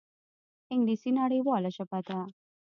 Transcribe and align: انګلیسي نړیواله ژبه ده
انګلیسي 0.73 1.11
نړیواله 1.19 1.69
ژبه 1.75 1.99
ده 2.07 2.19